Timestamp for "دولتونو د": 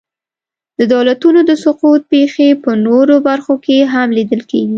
0.93-1.51